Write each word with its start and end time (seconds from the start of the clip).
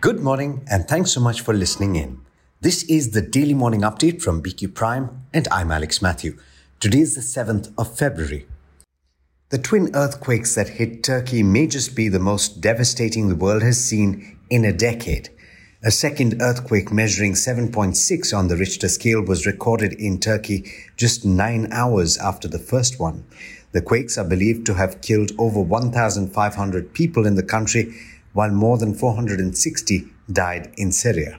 Good 0.00 0.20
morning, 0.20 0.64
and 0.70 0.88
thanks 0.88 1.12
so 1.12 1.20
much 1.20 1.42
for 1.42 1.52
listening 1.52 1.94
in. 1.94 2.22
This 2.62 2.84
is 2.84 3.10
the 3.10 3.20
daily 3.20 3.52
morning 3.52 3.82
update 3.82 4.22
from 4.22 4.42
BQ 4.42 4.74
Prime, 4.74 5.24
and 5.34 5.46
I'm 5.52 5.70
Alex 5.70 6.00
Mathew. 6.00 6.38
Today 6.80 7.00
is 7.00 7.16
the 7.16 7.20
7th 7.20 7.70
of 7.76 7.98
February. 7.98 8.46
The 9.50 9.58
twin 9.58 9.94
earthquakes 9.94 10.54
that 10.54 10.70
hit 10.70 11.04
Turkey 11.04 11.42
may 11.42 11.66
just 11.66 11.94
be 11.94 12.08
the 12.08 12.18
most 12.18 12.62
devastating 12.62 13.28
the 13.28 13.36
world 13.36 13.62
has 13.62 13.84
seen 13.84 14.38
in 14.48 14.64
a 14.64 14.72
decade. 14.72 15.28
A 15.84 15.90
second 15.90 16.40
earthquake 16.40 16.90
measuring 16.90 17.34
7.6 17.34 18.34
on 18.34 18.48
the 18.48 18.56
Richter 18.56 18.88
scale 18.88 19.22
was 19.22 19.44
recorded 19.44 19.92
in 19.92 20.18
Turkey 20.18 20.72
just 20.96 21.26
nine 21.26 21.68
hours 21.72 22.16
after 22.16 22.48
the 22.48 22.58
first 22.58 22.98
one. 22.98 23.24
The 23.72 23.82
quakes 23.82 24.16
are 24.16 24.24
believed 24.24 24.64
to 24.66 24.74
have 24.74 25.02
killed 25.02 25.32
over 25.38 25.60
1,500 25.60 26.94
people 26.94 27.26
in 27.26 27.34
the 27.34 27.42
country 27.42 27.94
while 28.32 28.50
more 28.50 28.78
than 28.78 28.94
460 28.94 30.08
died 30.32 30.72
in 30.76 30.92
Syria. 30.92 31.38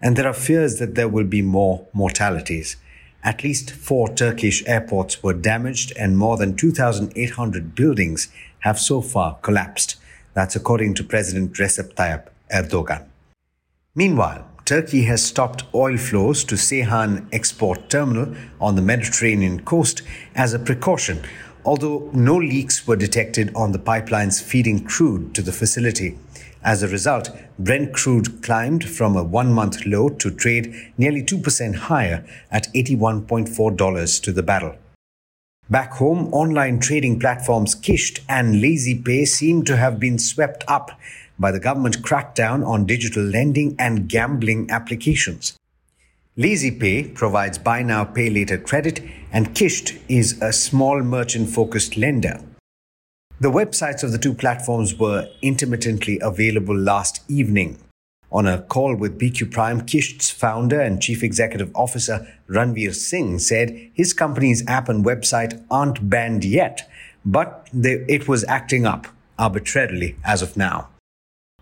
And 0.00 0.16
there 0.16 0.26
are 0.26 0.34
fears 0.34 0.78
that 0.78 0.94
there 0.94 1.08
will 1.08 1.24
be 1.26 1.42
more 1.42 1.86
mortalities. 1.92 2.76
At 3.24 3.44
least 3.44 3.70
four 3.70 4.08
Turkish 4.08 4.64
airports 4.66 5.22
were 5.22 5.32
damaged 5.32 5.92
and 5.96 6.18
more 6.18 6.36
than 6.36 6.56
2,800 6.56 7.74
buildings 7.74 8.28
have 8.60 8.78
so 8.78 9.00
far 9.00 9.36
collapsed. 9.42 9.96
That's 10.34 10.56
according 10.56 10.94
to 10.94 11.04
President 11.04 11.54
Recep 11.54 11.94
Tayyip 11.94 12.26
Erdogan. 12.52 13.06
Meanwhile, 13.94 14.48
Turkey 14.64 15.02
has 15.02 15.24
stopped 15.24 15.64
oil 15.74 15.96
flows 15.96 16.44
to 16.44 16.54
Ceyhan 16.54 17.26
export 17.32 17.90
terminal 17.90 18.34
on 18.60 18.74
the 18.74 18.82
Mediterranean 18.82 19.60
coast 19.64 20.02
as 20.34 20.54
a 20.54 20.58
precaution 20.58 21.20
although 21.64 22.10
no 22.12 22.36
leaks 22.36 22.86
were 22.86 22.96
detected 22.96 23.50
on 23.54 23.72
the 23.72 23.78
pipelines 23.78 24.42
feeding 24.42 24.84
crude 24.84 25.34
to 25.34 25.42
the 25.42 25.52
facility. 25.52 26.18
As 26.64 26.82
a 26.82 26.88
result, 26.88 27.30
Brent 27.58 27.92
crude 27.92 28.42
climbed 28.42 28.88
from 28.88 29.16
a 29.16 29.22
one 29.22 29.52
month 29.52 29.84
low 29.84 30.08
to 30.08 30.30
trade 30.30 30.92
nearly 30.96 31.22
2% 31.22 31.74
higher 31.74 32.24
at 32.50 32.72
$81.4 32.72 34.22
to 34.22 34.32
the 34.32 34.42
barrel. 34.42 34.76
Back 35.70 35.92
home, 35.94 36.32
online 36.32 36.80
trading 36.80 37.18
platforms 37.18 37.74
Kissht 37.74 38.20
and 38.28 38.56
LazyPay 38.56 39.26
seem 39.26 39.64
to 39.64 39.76
have 39.76 39.98
been 39.98 40.18
swept 40.18 40.64
up 40.68 40.90
by 41.38 41.50
the 41.50 41.60
government 41.60 42.02
crackdown 42.02 42.66
on 42.66 42.84
digital 42.84 43.22
lending 43.22 43.74
and 43.78 44.08
gambling 44.08 44.70
applications. 44.70 45.56
LazyPay 46.38 47.14
provides 47.14 47.58
buy 47.58 47.82
now, 47.82 48.04
pay 48.04 48.30
later 48.30 48.56
credit, 48.56 49.02
and 49.32 49.54
Kissht 49.54 50.00
is 50.08 50.40
a 50.40 50.50
small 50.50 51.02
merchant 51.02 51.50
focused 51.50 51.98
lender. 51.98 52.40
The 53.38 53.50
websites 53.50 54.02
of 54.02 54.12
the 54.12 54.18
two 54.18 54.32
platforms 54.32 54.98
were 54.98 55.28
intermittently 55.42 56.18
available 56.22 56.74
last 56.74 57.20
evening. 57.28 57.78
On 58.30 58.46
a 58.46 58.62
call 58.62 58.94
with 58.94 59.18
BQ 59.18 59.52
Prime, 59.52 59.82
Kissht's 59.82 60.30
founder 60.30 60.80
and 60.80 61.02
chief 61.02 61.22
executive 61.22 61.70
officer 61.74 62.26
Ranveer 62.48 62.94
Singh 62.94 63.38
said 63.38 63.90
his 63.92 64.14
company's 64.14 64.66
app 64.66 64.88
and 64.88 65.04
website 65.04 65.62
aren't 65.70 66.08
banned 66.08 66.46
yet, 66.46 66.88
but 67.26 67.68
they, 67.74 68.06
it 68.08 68.26
was 68.26 68.42
acting 68.44 68.86
up 68.86 69.06
arbitrarily 69.38 70.16
as 70.24 70.40
of 70.40 70.56
now. 70.56 70.88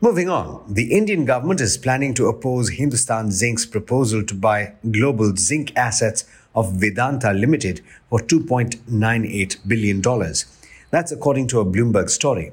Moving 0.00 0.28
on, 0.28 0.62
the 0.68 0.92
Indian 0.96 1.24
government 1.24 1.60
is 1.60 1.76
planning 1.76 2.14
to 2.14 2.28
oppose 2.28 2.70
Hindustan 2.70 3.32
Zinc's 3.32 3.66
proposal 3.66 4.22
to 4.26 4.34
buy 4.34 4.74
global 4.92 5.34
zinc 5.34 5.72
assets 5.74 6.24
of 6.54 6.74
Vedanta 6.74 7.32
Limited 7.32 7.80
for 8.08 8.20
$2.98 8.20 9.56
billion. 9.66 10.00
That's 10.92 11.10
according 11.10 11.48
to 11.48 11.58
a 11.58 11.64
Bloomberg 11.64 12.10
story. 12.10 12.52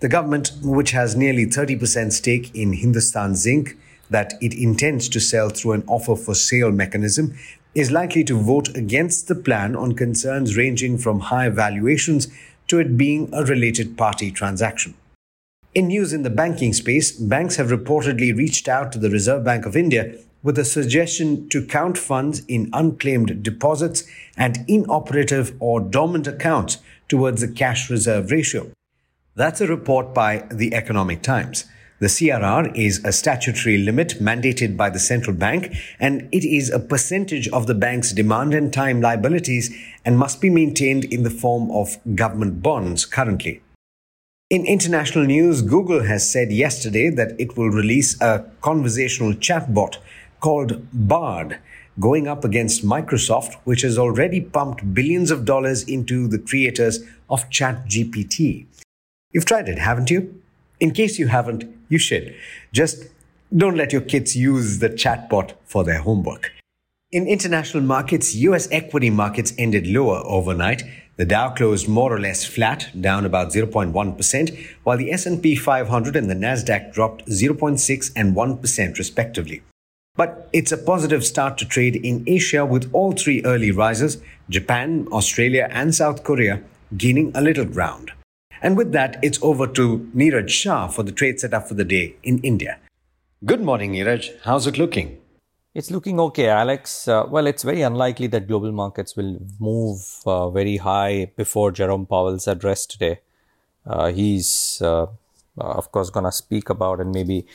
The 0.00 0.08
government, 0.08 0.50
which 0.60 0.90
has 0.90 1.14
nearly 1.14 1.46
30% 1.46 2.10
stake 2.10 2.52
in 2.52 2.72
Hindustan 2.72 3.36
Zinc 3.36 3.78
that 4.10 4.34
it 4.40 4.52
intends 4.52 5.08
to 5.10 5.20
sell 5.20 5.50
through 5.50 5.74
an 5.74 5.84
offer 5.86 6.16
for 6.16 6.34
sale 6.34 6.72
mechanism, 6.72 7.38
is 7.76 7.92
likely 7.92 8.24
to 8.24 8.36
vote 8.36 8.76
against 8.76 9.28
the 9.28 9.36
plan 9.36 9.76
on 9.76 9.94
concerns 9.94 10.56
ranging 10.56 10.98
from 10.98 11.20
high 11.20 11.48
valuations 11.48 12.26
to 12.66 12.80
it 12.80 12.96
being 12.96 13.32
a 13.32 13.44
related 13.44 13.96
party 13.96 14.32
transaction. 14.32 14.94
In 15.74 15.86
news 15.86 16.12
in 16.12 16.22
the 16.22 16.28
banking 16.28 16.74
space, 16.74 17.12
banks 17.12 17.56
have 17.56 17.68
reportedly 17.68 18.36
reached 18.36 18.68
out 18.68 18.92
to 18.92 18.98
the 18.98 19.08
Reserve 19.08 19.42
Bank 19.42 19.64
of 19.64 19.74
India 19.74 20.18
with 20.42 20.58
a 20.58 20.66
suggestion 20.66 21.48
to 21.48 21.64
count 21.64 21.96
funds 21.96 22.42
in 22.46 22.68
unclaimed 22.74 23.42
deposits 23.42 24.04
and 24.36 24.66
inoperative 24.68 25.54
or 25.60 25.80
dormant 25.80 26.26
accounts 26.26 26.76
towards 27.08 27.40
the 27.40 27.48
cash 27.48 27.88
reserve 27.88 28.30
ratio. 28.30 28.70
That's 29.34 29.62
a 29.62 29.66
report 29.66 30.12
by 30.12 30.46
the 30.50 30.74
Economic 30.74 31.22
Times. 31.22 31.64
The 32.00 32.08
CRR 32.08 32.76
is 32.76 33.02
a 33.02 33.12
statutory 33.12 33.78
limit 33.78 34.20
mandated 34.20 34.76
by 34.76 34.90
the 34.90 34.98
central 34.98 35.34
bank, 35.34 35.74
and 35.98 36.28
it 36.32 36.44
is 36.44 36.68
a 36.68 36.80
percentage 36.80 37.48
of 37.48 37.66
the 37.66 37.74
bank's 37.74 38.12
demand 38.12 38.52
and 38.52 38.70
time 38.74 39.00
liabilities 39.00 39.74
and 40.04 40.18
must 40.18 40.38
be 40.38 40.50
maintained 40.50 41.04
in 41.04 41.22
the 41.22 41.30
form 41.30 41.70
of 41.70 41.96
government 42.14 42.62
bonds 42.62 43.06
currently. 43.06 43.62
In 44.52 44.66
international 44.66 45.24
news, 45.24 45.62
Google 45.62 46.02
has 46.02 46.30
said 46.30 46.52
yesterday 46.52 47.08
that 47.08 47.40
it 47.40 47.56
will 47.56 47.70
release 47.70 48.20
a 48.20 48.44
conversational 48.60 49.32
chatbot 49.32 49.96
called 50.40 50.86
Bard, 50.92 51.58
going 51.98 52.28
up 52.28 52.44
against 52.44 52.84
Microsoft, 52.84 53.54
which 53.64 53.80
has 53.80 53.96
already 53.96 54.42
pumped 54.42 54.92
billions 54.92 55.30
of 55.30 55.46
dollars 55.46 55.84
into 55.84 56.28
the 56.28 56.38
creators 56.38 57.00
of 57.30 57.48
ChatGPT. 57.48 58.66
You've 59.30 59.46
tried 59.46 59.70
it, 59.70 59.78
haven't 59.78 60.10
you? 60.10 60.38
In 60.80 60.90
case 60.90 61.18
you 61.18 61.28
haven't, 61.28 61.64
you 61.88 61.96
should. 61.96 62.34
Just 62.72 63.04
don't 63.56 63.78
let 63.78 63.90
your 63.90 64.02
kids 64.02 64.36
use 64.36 64.80
the 64.80 64.90
chatbot 64.90 65.54
for 65.64 65.82
their 65.82 66.00
homework. 66.02 66.52
In 67.10 67.26
international 67.26 67.82
markets, 67.82 68.34
US 68.34 68.68
equity 68.70 69.08
markets 69.08 69.54
ended 69.56 69.86
lower 69.86 70.22
overnight 70.26 70.82
the 71.22 71.26
Dow 71.26 71.50
closed 71.50 71.86
more 71.86 72.12
or 72.12 72.18
less 72.18 72.44
flat, 72.44 72.90
down 73.00 73.24
about 73.24 73.52
0.1%, 73.52 74.66
while 74.82 74.98
the 74.98 75.12
S&P 75.12 75.54
500 75.54 76.16
and 76.16 76.28
the 76.28 76.34
Nasdaq 76.34 76.92
dropped 76.92 77.24
0.6 77.26 78.10
and 78.16 78.34
1% 78.34 78.98
respectively. 78.98 79.62
But 80.16 80.48
it's 80.52 80.72
a 80.72 80.76
positive 80.76 81.24
start 81.24 81.58
to 81.58 81.64
trade 81.64 81.94
in 81.94 82.24
Asia 82.26 82.66
with 82.66 82.90
all 82.92 83.12
three 83.12 83.40
early 83.44 83.70
risers, 83.70 84.20
Japan, 84.50 85.06
Australia 85.12 85.68
and 85.70 85.94
South 85.94 86.24
Korea, 86.24 86.60
gaining 86.96 87.30
a 87.36 87.40
little 87.40 87.66
ground. 87.66 88.10
And 88.60 88.76
with 88.76 88.90
that, 88.90 89.20
it's 89.22 89.40
over 89.42 89.68
to 89.68 90.10
Niraj 90.16 90.48
Shah 90.48 90.88
for 90.88 91.04
the 91.04 91.12
trade 91.12 91.38
setup 91.38 91.68
for 91.68 91.74
the 91.74 91.84
day 91.84 92.16
in 92.24 92.40
India. 92.40 92.80
Good 93.44 93.62
morning, 93.62 93.92
Niraj. 93.92 94.40
How's 94.42 94.66
it 94.66 94.76
looking? 94.76 95.21
It's 95.74 95.90
looking 95.90 96.20
okay, 96.20 96.48
Alex. 96.48 97.08
Uh, 97.08 97.24
well, 97.26 97.46
it's 97.46 97.62
very 97.62 97.80
unlikely 97.80 98.26
that 98.26 98.46
global 98.46 98.72
markets 98.72 99.16
will 99.16 99.38
move 99.58 100.20
uh, 100.26 100.50
very 100.50 100.76
high 100.76 101.32
before 101.34 101.72
Jerome 101.72 102.04
Powell's 102.04 102.46
address 102.46 102.84
today. 102.84 103.20
Uh, 103.86 104.12
he's, 104.12 104.82
uh, 104.82 105.06
of 105.56 105.90
course, 105.90 106.10
going 106.10 106.26
to 106.26 106.32
speak 106.32 106.68
about 106.68 107.00
and 107.00 107.10
maybe 107.10 107.46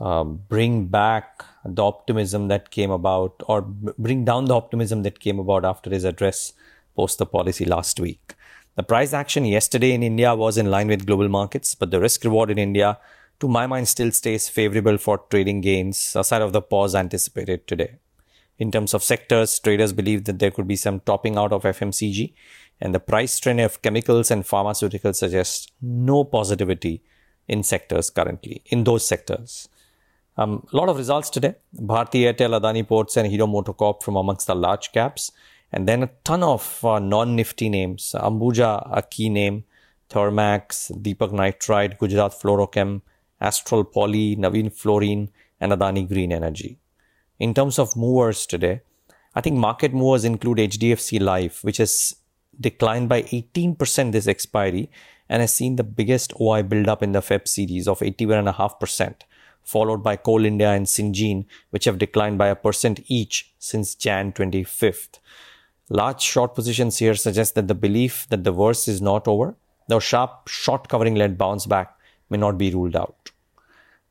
um, 0.00 0.40
bring 0.48 0.86
back 0.86 1.44
the 1.64 1.82
optimism 1.84 2.48
that 2.48 2.72
came 2.72 2.90
about 2.90 3.40
or 3.46 3.62
bring 3.62 4.24
down 4.24 4.46
the 4.46 4.54
optimism 4.54 5.04
that 5.04 5.20
came 5.20 5.38
about 5.38 5.64
after 5.64 5.90
his 5.90 6.02
address 6.02 6.54
post 6.96 7.18
the 7.18 7.26
policy 7.26 7.64
last 7.64 8.00
week. 8.00 8.34
The 8.74 8.82
price 8.82 9.12
action 9.12 9.44
yesterday 9.44 9.92
in 9.92 10.02
India 10.02 10.34
was 10.34 10.58
in 10.58 10.72
line 10.72 10.88
with 10.88 11.06
global 11.06 11.28
markets, 11.28 11.76
but 11.76 11.92
the 11.92 12.00
risk 12.00 12.24
reward 12.24 12.50
in 12.50 12.58
India 12.58 12.98
to 13.44 13.48
my 13.48 13.66
mind, 13.66 13.86
still 13.86 14.10
stays 14.10 14.48
favorable 14.48 14.96
for 14.96 15.18
trading 15.18 15.60
gains 15.60 16.16
aside 16.16 16.40
of 16.40 16.54
the 16.54 16.62
pause 16.62 16.94
anticipated 16.94 17.66
today. 17.66 17.96
In 18.58 18.70
terms 18.70 18.94
of 18.94 19.02
sectors, 19.02 19.58
traders 19.58 19.92
believe 19.92 20.24
that 20.24 20.38
there 20.38 20.50
could 20.50 20.66
be 20.66 20.76
some 20.76 21.00
topping 21.00 21.36
out 21.36 21.52
of 21.52 21.64
FMCG, 21.64 22.32
and 22.80 22.94
the 22.94 23.00
price 23.00 23.38
trend 23.38 23.60
of 23.60 23.82
chemicals 23.82 24.30
and 24.30 24.44
pharmaceuticals 24.44 25.16
suggests 25.16 25.70
no 25.82 26.24
positivity 26.24 27.02
in 27.46 27.62
sectors 27.62 28.08
currently, 28.08 28.62
in 28.64 28.84
those 28.84 29.06
sectors. 29.06 29.68
Um, 30.38 30.66
a 30.72 30.76
lot 30.76 30.88
of 30.88 30.96
results 30.96 31.28
today. 31.28 31.56
Bharti 31.76 32.22
Airtel, 32.28 32.58
Adani 32.58 32.88
Ports, 32.88 33.18
and 33.18 33.28
Hero 33.28 33.46
MotoCorp 33.46 34.02
from 34.02 34.16
amongst 34.16 34.46
the 34.46 34.54
large 34.54 34.90
caps. 34.92 35.30
And 35.70 35.86
then 35.86 36.02
a 36.02 36.10
ton 36.24 36.42
of 36.42 36.82
uh, 36.82 36.98
non 36.98 37.36
nifty 37.36 37.68
names. 37.68 38.14
Ambuja, 38.18 38.88
a 38.90 39.02
key 39.02 39.28
name. 39.28 39.64
Thermax, 40.08 40.90
Deepak 41.02 41.32
Nitrite, 41.32 41.98
Gujarat 41.98 42.32
Fluorochem, 42.32 43.02
Astral 43.40 43.84
Poly, 43.84 44.36
Navin 44.36 44.72
Fluorine, 44.72 45.30
and 45.60 45.72
Adani 45.72 46.06
Green 46.08 46.32
Energy. 46.32 46.78
In 47.38 47.54
terms 47.54 47.78
of 47.78 47.96
movers 47.96 48.46
today, 48.46 48.82
I 49.34 49.40
think 49.40 49.56
market 49.56 49.92
movers 49.92 50.24
include 50.24 50.58
HDFC 50.58 51.20
Life, 51.20 51.64
which 51.64 51.78
has 51.78 52.16
declined 52.60 53.08
by 53.08 53.22
18% 53.22 54.12
this 54.12 54.28
expiry 54.28 54.90
and 55.28 55.40
has 55.40 55.52
seen 55.52 55.76
the 55.76 55.84
biggest 55.84 56.32
OI 56.40 56.62
build-up 56.62 57.02
in 57.02 57.12
the 57.12 57.20
Feb 57.20 57.48
series 57.48 57.88
of 57.88 58.00
81.5%, 58.00 59.22
followed 59.64 60.02
by 60.02 60.16
Coal 60.16 60.44
India 60.44 60.70
and 60.70 60.86
Syngene, 60.86 61.46
which 61.70 61.86
have 61.86 61.98
declined 61.98 62.38
by 62.38 62.48
a 62.48 62.54
percent 62.54 63.00
each 63.06 63.52
since 63.58 63.94
Jan 63.94 64.32
25th. 64.32 65.18
Large 65.88 66.22
short 66.22 66.54
positions 66.54 66.98
here 66.98 67.14
suggest 67.14 67.54
that 67.56 67.68
the 67.68 67.74
belief 67.74 68.26
that 68.30 68.44
the 68.44 68.52
worst 68.52 68.86
is 68.86 69.02
not 69.02 69.26
over, 69.26 69.56
though 69.88 69.98
sharp 69.98 70.48
short 70.48 70.88
covering 70.88 71.14
led 71.14 71.36
bounce 71.36 71.66
back 71.66 71.93
may 72.30 72.38
not 72.38 72.58
be 72.58 72.72
ruled 72.72 72.96
out. 72.96 73.30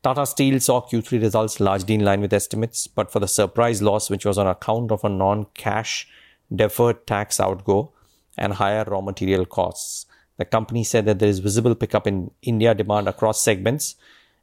Tata 0.02 0.26
Steel 0.26 0.60
saw 0.60 0.82
Q3 0.82 1.22
results 1.22 1.60
largely 1.60 1.94
in 1.94 2.04
line 2.04 2.20
with 2.20 2.32
estimates, 2.32 2.86
but 2.86 3.10
for 3.10 3.20
the 3.20 3.28
surprise 3.28 3.80
loss, 3.80 4.10
which 4.10 4.26
was 4.26 4.36
on 4.36 4.46
account 4.46 4.92
of 4.92 5.02
a 5.02 5.08
non 5.08 5.46
cash 5.54 6.06
deferred 6.54 7.06
tax 7.06 7.40
outgo 7.40 7.92
and 8.36 8.52
higher 8.52 8.84
raw 8.84 9.00
material 9.00 9.46
costs. 9.46 10.06
The 10.36 10.44
company 10.44 10.84
said 10.84 11.06
that 11.06 11.20
there 11.20 11.28
is 11.28 11.38
visible 11.38 11.74
pickup 11.74 12.06
in 12.06 12.30
India 12.42 12.74
demand 12.74 13.08
across 13.08 13.40
segments 13.40 13.96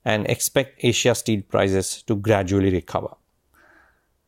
and 0.03 0.25
expect 0.27 0.83
Asia 0.83 1.13
steel 1.13 1.44
prices 1.44 2.01
to 2.03 2.15
gradually 2.15 2.71
recover. 2.71 3.09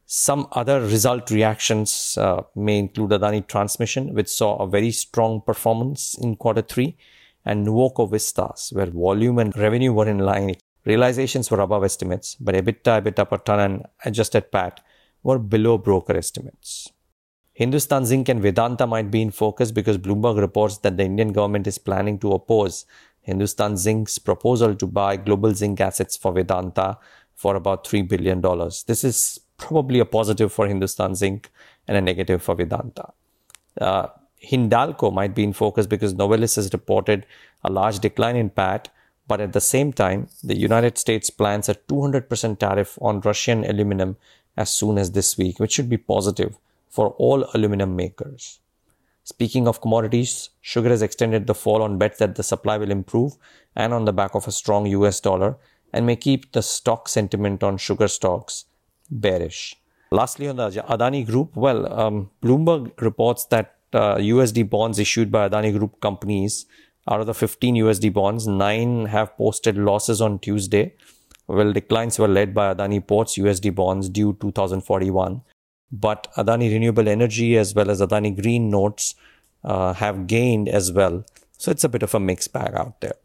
Some 0.05 0.47
other 0.51 0.81
result 0.81 1.31
reactions 1.31 2.17
uh, 2.19 2.43
may 2.55 2.77
include 2.77 3.11
Adani 3.11 3.47
Transmission, 3.47 4.13
which 4.13 4.27
saw 4.27 4.57
a 4.57 4.67
very 4.67 4.91
strong 4.91 5.41
performance 5.41 6.15
in 6.21 6.35
quarter 6.35 6.61
three, 6.61 6.97
and 7.45 7.65
Nuvoco 7.65 8.09
Vistas, 8.09 8.71
where 8.73 8.87
volume 8.87 9.39
and 9.39 9.55
revenue 9.57 9.93
were 9.93 10.07
in 10.07 10.19
line. 10.19 10.55
Realizations 10.85 11.49
were 11.49 11.61
above 11.61 11.83
estimates, 11.83 12.35
but 12.35 12.55
EBITDA, 12.55 13.01
EBITDA 13.01 13.29
per 13.29 13.37
ton, 13.37 13.59
and 13.59 13.85
adjusted 14.05 14.51
PAT 14.51 14.81
were 15.23 15.39
below 15.39 15.77
broker 15.77 16.15
estimates. 16.15 16.91
Hindustan 17.53 18.05
Zinc 18.05 18.29
and 18.29 18.41
Vedanta 18.41 18.87
might 18.87 19.11
be 19.11 19.21
in 19.21 19.31
focus 19.31 19.71
because 19.71 19.97
Bloomberg 19.97 20.39
reports 20.39 20.79
that 20.79 20.97
the 20.97 21.03
Indian 21.03 21.31
government 21.31 21.67
is 21.67 21.77
planning 21.77 22.17
to 22.19 22.33
oppose 22.33 22.85
Hindustan 23.21 23.77
Zinc's 23.77 24.17
proposal 24.17 24.75
to 24.75 24.87
buy 24.87 25.17
global 25.17 25.53
zinc 25.53 25.79
assets 25.79 26.17
for 26.17 26.33
Vedanta 26.33 26.97
for 27.35 27.55
about 27.55 27.85
$3 27.85 28.07
billion. 28.07 28.41
This 28.87 29.03
is 29.03 29.39
probably 29.57 29.99
a 29.99 30.05
positive 30.05 30.51
for 30.51 30.67
Hindustan 30.67 31.15
Zinc 31.15 31.49
and 31.87 31.97
a 31.97 32.01
negative 32.01 32.41
for 32.41 32.55
Vedanta. 32.55 33.13
Uh, 33.79 34.07
Hindalco 34.43 35.13
might 35.13 35.33
be 35.33 35.43
in 35.43 35.53
focus 35.53 35.87
because 35.87 36.13
Novelis 36.13 36.55
has 36.57 36.71
reported 36.73 37.25
a 37.63 37.71
large 37.71 37.99
decline 37.99 38.35
in 38.35 38.49
PAT, 38.49 38.89
but 39.27 39.39
at 39.39 39.53
the 39.53 39.61
same 39.61 39.93
time, 39.93 40.27
the 40.43 40.57
United 40.57 40.97
States 40.97 41.29
plans 41.29 41.69
a 41.69 41.75
200% 41.75 42.59
tariff 42.59 42.97
on 43.01 43.21
Russian 43.21 43.63
aluminum 43.63 44.17
as 44.57 44.71
soon 44.71 44.97
as 44.97 45.11
this 45.11 45.37
week, 45.37 45.59
which 45.59 45.71
should 45.71 45.89
be 45.89 45.97
positive 45.97 46.57
for 46.89 47.09
all 47.17 47.49
aluminum 47.53 47.95
makers. 47.95 48.59
Speaking 49.23 49.67
of 49.67 49.79
commodities, 49.79 50.49
sugar 50.59 50.89
has 50.89 51.01
extended 51.01 51.47
the 51.47 51.55
fall 51.55 51.81
on 51.81 51.97
bets 51.97 52.19
that 52.19 52.35
the 52.35 52.43
supply 52.43 52.77
will 52.77 52.91
improve 52.91 53.37
and 53.75 53.93
on 53.93 54.03
the 54.03 54.11
back 54.11 54.35
of 54.35 54.47
a 54.47 54.51
strong 54.51 54.85
US 54.87 55.21
dollar 55.21 55.55
and 55.93 56.05
may 56.05 56.17
keep 56.17 56.51
the 56.51 56.61
stock 56.61 57.07
sentiment 57.07 57.63
on 57.63 57.77
sugar 57.77 58.09
stocks 58.09 58.65
bearish. 59.09 59.77
Lastly, 60.11 60.49
on 60.49 60.57
the 60.57 60.69
Adani 60.69 61.25
Group, 61.25 61.55
well, 61.55 61.91
um, 61.91 62.29
Bloomberg 62.41 62.99
reports 63.01 63.45
that 63.45 63.77
uh, 63.93 64.15
USD 64.15 64.69
bonds 64.69 64.99
issued 64.99 65.31
by 65.31 65.47
Adani 65.49 65.77
Group 65.77 65.99
companies, 66.01 66.65
out 67.09 67.19
of 67.19 67.27
the 67.27 67.33
15 67.33 67.75
USD 67.75 68.13
bonds, 68.13 68.47
nine 68.47 69.07
have 69.07 69.35
posted 69.37 69.77
losses 69.77 70.21
on 70.21 70.39
Tuesday. 70.39 70.93
Well, 71.47 71.73
declines 71.73 72.17
were 72.17 72.29
led 72.29 72.53
by 72.53 72.73
Adani 72.73 73.05
Ports 73.05 73.37
USD 73.37 73.75
bonds 73.75 74.07
due 74.09 74.37
2041. 74.39 75.41
But 75.91 76.27
Adani 76.37 76.71
Renewable 76.71 77.09
Energy 77.09 77.57
as 77.57 77.75
well 77.75 77.91
as 77.91 77.99
Adani 77.99 78.41
Green 78.41 78.69
notes 78.69 79.15
uh, 79.63 79.93
have 79.93 80.27
gained 80.27 80.69
as 80.69 80.91
well. 80.93 81.25
So 81.57 81.71
it's 81.71 81.83
a 81.83 81.89
bit 81.89 82.03
of 82.03 82.15
a 82.15 82.19
mixed 82.19 82.53
bag 82.53 82.73
out 82.73 83.01
there. 83.01 83.15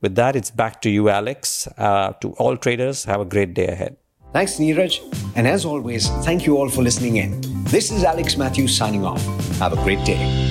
With 0.00 0.14
that, 0.16 0.36
it's 0.36 0.50
back 0.50 0.82
to 0.82 0.90
you, 0.90 1.08
Alex. 1.08 1.66
Uh, 1.78 2.12
to 2.20 2.32
all 2.32 2.56
traders, 2.56 3.04
have 3.04 3.20
a 3.20 3.24
great 3.24 3.54
day 3.54 3.66
ahead. 3.68 3.96
Thanks, 4.32 4.58
Niraj. 4.58 5.00
And 5.36 5.46
as 5.46 5.64
always, 5.64 6.08
thank 6.24 6.46
you 6.46 6.56
all 6.56 6.68
for 6.68 6.82
listening 6.82 7.16
in. 7.16 7.40
This 7.64 7.90
is 7.90 8.04
Alex 8.04 8.36
Mathews 8.36 8.76
signing 8.76 9.04
off. 9.04 9.22
Have 9.58 9.72
a 9.72 9.82
great 9.84 10.04
day. 10.04 10.47